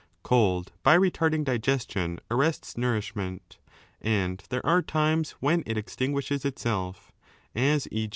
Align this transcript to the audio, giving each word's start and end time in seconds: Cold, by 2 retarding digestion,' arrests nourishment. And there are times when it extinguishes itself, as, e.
Cold, 0.23 0.71
by 0.81 0.95
2 0.95 0.99
retarding 1.01 1.43
digestion,' 1.43 2.19
arrests 2.31 2.75
nourishment. 2.75 3.59
And 4.01 4.41
there 4.49 4.65
are 4.65 4.81
times 4.81 5.33
when 5.39 5.61
it 5.67 5.77
extinguishes 5.77 6.43
itself, 6.43 7.11
as, 7.53 7.87
e. 7.91 8.09